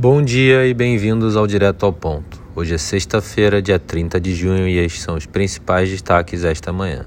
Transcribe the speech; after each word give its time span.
Bom 0.00 0.22
dia 0.22 0.66
e 0.66 0.72
bem-vindos 0.72 1.36
ao 1.36 1.46
Direto 1.46 1.84
ao 1.84 1.92
Ponto. 1.92 2.42
Hoje 2.56 2.74
é 2.74 2.78
sexta-feira, 2.78 3.60
dia 3.60 3.78
30 3.78 4.18
de 4.18 4.34
junho, 4.34 4.66
e 4.66 4.78
estes 4.78 5.02
são 5.02 5.14
os 5.14 5.26
principais 5.26 5.90
destaques 5.90 6.42
esta 6.42 6.72
manhã. 6.72 7.04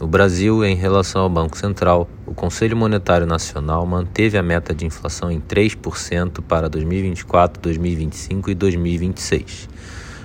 No 0.00 0.06
Brasil, 0.06 0.64
em 0.64 0.74
relação 0.74 1.20
ao 1.20 1.28
Banco 1.28 1.58
Central, 1.58 2.08
o 2.24 2.32
Conselho 2.32 2.74
Monetário 2.74 3.26
Nacional 3.26 3.84
manteve 3.84 4.38
a 4.38 4.42
meta 4.42 4.74
de 4.74 4.86
inflação 4.86 5.30
em 5.30 5.42
3% 5.42 6.40
para 6.40 6.70
2024, 6.70 7.60
2025 7.60 8.50
e 8.50 8.54
2026. 8.54 9.68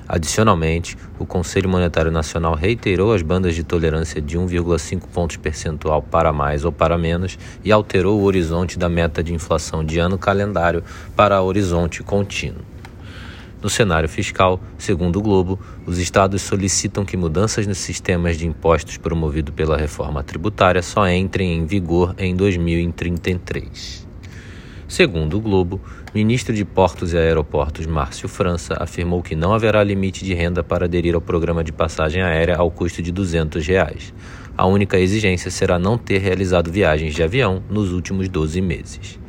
Adicionalmente, 0.08 0.98
o 1.20 1.26
Conselho 1.26 1.70
Monetário 1.70 2.10
Nacional 2.10 2.56
reiterou 2.56 3.14
as 3.14 3.22
bandas 3.22 3.54
de 3.56 3.64
tolerância 3.64 4.22
de 4.22 4.38
1,5 4.38 5.02
pontos 5.14 5.36
percentual 5.36 6.02
para 6.02 6.32
mais 6.32 6.64
ou 6.64 6.72
para 6.72 6.98
menos 6.98 7.38
e 7.62 7.72
alterou 7.72 8.20
o 8.20 8.24
horizonte 8.24 8.80
da 8.80 8.88
meta 8.88 9.22
de 9.22 9.34
inflação 9.34 9.84
de 9.84 10.00
ano 10.00 10.18
calendário 10.18 10.82
para 11.14 11.42
horizonte 11.42 12.02
contínuo. 12.04 12.64
No 13.62 13.70
cenário 13.70 14.08
fiscal, 14.08 14.62
segundo 14.78 15.20
o 15.20 15.22
Globo, 15.22 15.60
os 15.86 15.98
estados 15.98 16.42
solicitam 16.42 17.04
que 17.04 17.18
mudanças 17.18 17.68
nos 17.68 17.80
sistemas 17.80 18.38
de 18.38 18.48
impostos 18.48 18.98
promovido 18.98 19.52
pela 19.52 19.76
reforma 19.76 20.24
tributária 20.24 20.82
só 20.82 21.10
entrem 21.10 21.58
em 21.58 21.66
vigor 21.66 22.16
em 22.18 22.34
2033. 22.34 24.07
Segundo 24.88 25.36
o 25.36 25.42
Globo, 25.42 25.82
ministro 26.16 26.56
de 26.56 26.64
Portos 26.64 27.12
e 27.12 27.18
Aeroportos 27.18 27.86
Márcio 27.86 28.30
França 28.30 28.78
afirmou 28.80 29.22
que 29.22 29.36
não 29.36 29.54
haverá 29.54 29.84
limite 29.84 30.24
de 30.24 30.34
renda 30.34 30.64
para 30.64 30.86
aderir 30.86 31.14
ao 31.14 31.20
programa 31.20 31.62
de 31.62 31.74
passagem 31.74 32.22
aérea 32.22 32.56
ao 32.56 32.72
custo 32.72 33.02
de 33.02 33.12
200 33.12 33.68
reais. 33.68 34.14
A 34.58 34.66
única 34.66 34.98
exigência 34.98 35.52
será 35.52 35.78
não 35.78 35.98
ter 35.98 36.20
realizado 36.20 36.72
viagens 36.72 37.14
de 37.14 37.22
avião 37.22 37.62
nos 37.70 37.92
últimos 37.92 38.30
12 38.30 38.62
meses. 38.62 39.20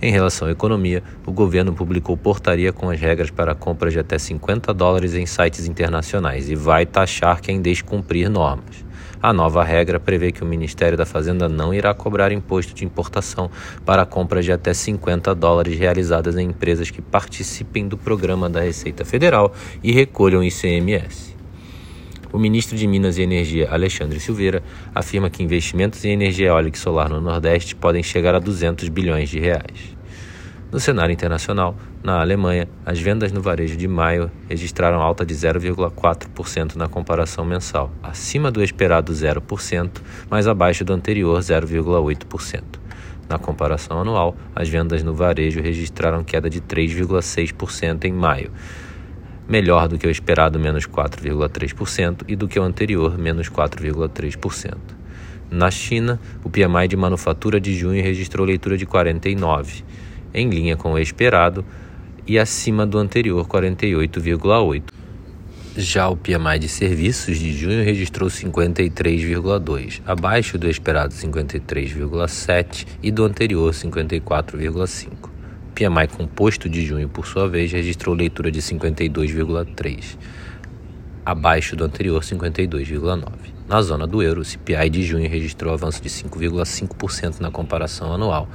Em 0.00 0.10
relação 0.10 0.48
à 0.48 0.52
economia, 0.52 1.02
o 1.26 1.32
governo 1.32 1.74
publicou 1.74 2.16
portaria 2.16 2.72
com 2.72 2.88
as 2.88 2.98
regras 2.98 3.30
para 3.30 3.52
a 3.52 3.54
compra 3.54 3.90
de 3.90 3.98
até 3.98 4.18
50 4.18 4.72
dólares 4.72 5.14
em 5.14 5.26
sites 5.26 5.66
internacionais 5.66 6.48
e 6.48 6.54
vai 6.54 6.86
taxar 6.86 7.42
quem 7.42 7.60
descumprir 7.60 8.30
normas. 8.30 8.87
A 9.20 9.32
nova 9.32 9.64
regra 9.64 9.98
prevê 9.98 10.30
que 10.30 10.44
o 10.44 10.46
Ministério 10.46 10.96
da 10.96 11.04
Fazenda 11.04 11.48
não 11.48 11.74
irá 11.74 11.92
cobrar 11.92 12.30
imposto 12.30 12.72
de 12.72 12.84
importação 12.84 13.50
para 13.84 14.06
compras 14.06 14.44
de 14.44 14.52
até 14.52 14.72
50 14.72 15.34
dólares 15.34 15.76
realizadas 15.76 16.36
em 16.36 16.46
empresas 16.46 16.88
que 16.88 17.02
participem 17.02 17.88
do 17.88 17.98
programa 17.98 18.48
da 18.48 18.60
Receita 18.60 19.04
Federal 19.04 19.52
e 19.82 19.90
recolham 19.90 20.44
ICMS. 20.44 21.36
O 22.32 22.38
ministro 22.38 22.76
de 22.76 22.86
Minas 22.86 23.18
e 23.18 23.22
Energia, 23.22 23.68
Alexandre 23.72 24.20
Silveira, 24.20 24.62
afirma 24.94 25.28
que 25.28 25.42
investimentos 25.42 26.04
em 26.04 26.12
energia 26.12 26.48
eólica 26.48 26.76
e 26.76 26.80
solar 26.80 27.08
no 27.08 27.20
Nordeste 27.20 27.74
podem 27.74 28.04
chegar 28.04 28.36
a 28.36 28.38
200 28.38 28.88
bilhões 28.88 29.28
de 29.28 29.40
reais. 29.40 29.97
No 30.70 30.78
cenário 30.78 31.14
internacional, 31.14 31.74
na 32.04 32.20
Alemanha, 32.20 32.68
as 32.84 33.00
vendas 33.00 33.32
no 33.32 33.40
varejo 33.40 33.74
de 33.74 33.88
maio 33.88 34.30
registraram 34.50 35.00
alta 35.00 35.24
de 35.24 35.34
0,4% 35.34 36.76
na 36.76 36.86
comparação 36.86 37.42
mensal, 37.42 37.90
acima 38.02 38.50
do 38.50 38.62
esperado 38.62 39.10
0%, 39.10 39.90
mas 40.28 40.46
abaixo 40.46 40.84
do 40.84 40.92
anterior 40.92 41.38
0,8%. 41.38 42.62
Na 43.26 43.38
comparação 43.38 44.02
anual, 44.02 44.36
as 44.54 44.68
vendas 44.68 45.02
no 45.02 45.14
varejo 45.14 45.62
registraram 45.62 46.22
queda 46.22 46.50
de 46.50 46.60
3,6% 46.60 48.04
em 48.04 48.12
maio, 48.12 48.50
melhor 49.48 49.88
do 49.88 49.96
que 49.96 50.06
o 50.06 50.10
esperado 50.10 50.60
menos 50.60 50.86
4,3% 50.86 52.24
e 52.28 52.36
do 52.36 52.46
que 52.46 52.60
o 52.60 52.62
anterior 52.62 53.16
menos 53.16 53.48
4,3%. 53.48 54.76
Na 55.50 55.70
China, 55.70 56.20
o 56.44 56.50
PMI 56.50 56.88
de 56.88 56.96
manufatura 56.96 57.58
de 57.58 57.74
junho 57.74 58.02
registrou 58.02 58.46
leitura 58.46 58.76
de 58.76 58.84
49 58.84 59.82
em 60.32 60.48
linha 60.48 60.76
com 60.76 60.92
o 60.92 60.98
esperado 60.98 61.64
e 62.26 62.38
acima 62.38 62.86
do 62.86 62.98
anterior 62.98 63.46
48,8. 63.46 64.82
Já 65.76 66.08
o 66.08 66.16
PMI 66.16 66.58
de 66.58 66.68
serviços 66.68 67.38
de 67.38 67.52
junho 67.52 67.84
registrou 67.84 68.28
53,2, 68.28 70.02
abaixo 70.04 70.58
do 70.58 70.68
esperado 70.68 71.14
53,7 71.14 72.86
e 73.02 73.10
do 73.10 73.24
anterior 73.24 73.72
54,5. 73.72 75.30
PMI 75.74 76.08
composto 76.08 76.68
de 76.68 76.84
junho, 76.84 77.08
por 77.08 77.26
sua 77.26 77.48
vez, 77.48 77.70
registrou 77.70 78.14
leitura 78.14 78.50
de 78.50 78.60
52,3, 78.60 80.18
abaixo 81.24 81.76
do 81.76 81.84
anterior 81.84 82.20
52,9. 82.20 83.57
Na 83.68 83.82
zona 83.82 84.06
do 84.06 84.22
euro, 84.22 84.40
o 84.40 84.44
CPI 84.46 84.88
de 84.88 85.02
junho 85.02 85.28
registrou 85.28 85.74
avanço 85.74 86.00
de 86.02 86.08
5,5% 86.08 87.38
na 87.38 87.50
comparação 87.50 88.10
anual, 88.10 88.48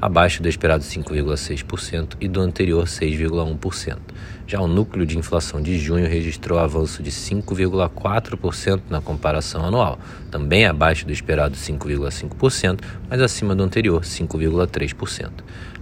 abaixo 0.00 0.40
do 0.40 0.48
esperado 0.48 0.84
5,6% 0.84 2.14
e 2.20 2.28
do 2.28 2.40
anterior 2.40 2.84
6,1%. 2.84 3.98
Já 4.46 4.60
o 4.60 4.68
núcleo 4.68 5.04
de 5.04 5.18
inflação 5.18 5.60
de 5.60 5.76
junho 5.78 6.08
registrou 6.08 6.60
avanço 6.60 7.02
de 7.02 7.10
5,4% 7.10 8.82
na 8.88 9.00
comparação 9.00 9.64
anual, 9.64 9.98
também 10.30 10.64
abaixo 10.64 11.06
do 11.06 11.12
esperado 11.12 11.56
5,5%, 11.56 12.80
mas 13.10 13.20
acima 13.20 13.56
do 13.56 13.64
anterior 13.64 14.02
5,3%. 14.02 15.30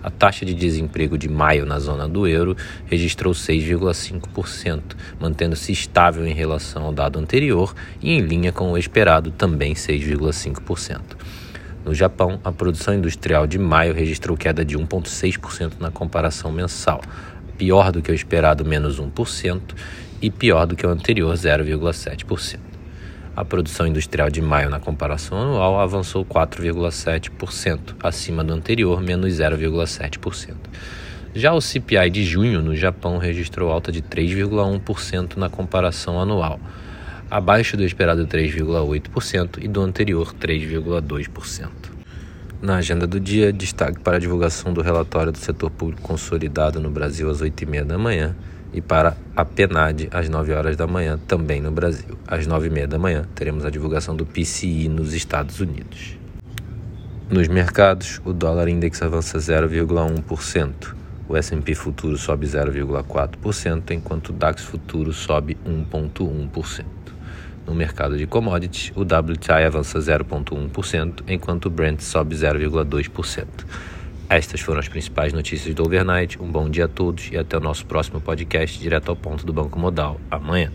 A 0.03 0.11
taxa 0.11 0.47
de 0.47 0.55
desemprego 0.55 1.19
de 1.19 1.29
maio 1.29 1.67
na 1.67 1.79
zona 1.79 2.09
do 2.09 2.27
euro 2.27 2.57
registrou 2.87 3.35
6,5%, 3.35 4.81
mantendo-se 5.19 5.73
estável 5.73 6.27
em 6.27 6.33
relação 6.33 6.85
ao 6.85 6.93
dado 6.93 7.19
anterior 7.19 7.75
e 8.01 8.13
em 8.13 8.21
linha 8.21 8.51
com 8.51 8.70
o 8.73 8.79
esperado, 8.79 9.31
também 9.31 9.75
6,5%. 9.75 11.01
No 11.85 11.95
Japão, 11.95 12.39
a 12.45 12.53
produção 12.53 12.95
industrial 12.95 13.47
de 13.47 13.59
maio 13.59 13.95
registrou 13.95 14.37
queda 14.37 14.65
de 14.65 14.77
1,6% 14.77 15.81
na 15.81 15.91
comparação 15.91 16.53
mensal, 16.53 17.01
pior 17.57 17.91
do 17.91 18.03
que 18.03 18.11
o 18.11 18.15
esperado 18.15 18.65
menos 18.65 19.01
1% 19.01 19.61
e 20.21 20.31
pior 20.31 20.67
do 20.67 20.77
que 20.77 20.87
o 20.87 20.91
anterior 20.91 21.35
0,7%. 21.35 22.59
A 23.35 23.45
produção 23.45 23.87
industrial 23.87 24.29
de 24.29 24.43
maio 24.43 24.69
na 24.69 24.81
comparação 24.81 25.39
anual 25.39 25.81
avançou 25.81 26.25
4,7%, 26.25 27.95
acima 28.03 28.45
do 28.45 28.53
anterior 28.53 29.01
menos 29.01 29.33
0,7%. 29.33 30.55
Já 31.35 31.53
o 31.53 31.61
CPI 31.61 32.11
de 32.11 32.25
junho 32.25 32.61
no 32.61 32.75
Japão 32.75 33.17
registrou 33.17 33.71
alta 33.71 33.93
de 33.93 34.03
3,1% 34.03 35.37
na 35.37 35.49
comparação 35.49 36.21
anual, 36.21 36.59
abaixo 37.31 37.77
do 37.77 37.85
esperado 37.85 38.27
3,8% 38.27 39.63
e 39.63 39.69
do 39.69 39.81
anterior 39.81 40.35
3,2%. 40.35 41.69
Na 42.61 42.77
agenda 42.77 43.07
do 43.07 43.21
dia, 43.21 43.53
destaque 43.53 44.01
para 44.01 44.17
a 44.17 44.21
divulgação 44.21 44.75
do 44.75 44.83
relatório 44.83 45.33
do 45.33 45.39
setor 45.39 45.71
público 45.71 46.03
consolidado 46.03 46.81
no 46.81 46.91
Brasil 46.91 47.31
às 47.31 47.41
8h30 47.41 47.85
da 47.85 47.97
manhã 47.97 48.37
e 48.73 48.81
para 48.81 49.17
a 49.35 49.45
PNAD 49.45 50.09
às 50.13 50.29
9 50.29 50.53
horas 50.53 50.77
da 50.77 50.87
manhã, 50.87 51.19
também 51.27 51.61
no 51.61 51.71
Brasil. 51.71 52.19
Às 52.27 52.47
9h30 52.47 52.87
da 52.87 52.99
manhã, 52.99 53.25
teremos 53.35 53.65
a 53.65 53.71
divulgação 53.71 54.15
do 54.15 54.27
PCI 54.27 54.89
nos 54.89 55.15
Estados 55.15 55.61
Unidos. 55.61 56.19
Nos 57.31 57.49
mercados, 57.49 58.21
o 58.25 58.33
dólar 58.33 58.69
index 58.69 59.01
avança 59.03 59.39
0,1%. 59.39 60.95
O 61.29 61.37
S&P 61.37 61.75
futuro 61.77 62.19
sobe 62.19 62.47
0,4%, 62.47 63.93
enquanto 63.93 64.31
o 64.31 64.33
DAX 64.33 64.63
futuro 64.65 65.13
sobe 65.13 65.57
1,1%. 65.65 66.85
No 67.71 67.77
mercado 67.77 68.17
de 68.17 68.27
commodities, 68.27 68.91
o 68.97 69.03
WTI 69.03 69.65
avança 69.65 70.01
0,1%, 70.01 71.23
enquanto 71.29 71.67
o 71.67 71.71
Brent 71.71 72.01
sobe 72.01 72.35
0,2%. 72.35 73.47
Estas 74.29 74.61
foram 74.61 74.81
as 74.81 74.89
principais 74.89 75.33
notícias 75.33 75.73
do 75.73 75.85
overnight. 75.85 76.43
Um 76.43 76.51
bom 76.51 76.69
dia 76.69 76.87
a 76.87 76.89
todos 76.89 77.31
e 77.31 77.39
até 77.39 77.57
o 77.57 77.61
nosso 77.61 77.87
próximo 77.87 78.21
podcast 78.21 78.77
direto 78.77 79.11
ao 79.11 79.15
ponto 79.15 79.47
do 79.47 79.53
Banco 79.53 79.79
Modal 79.79 80.21
amanhã. 80.29 80.73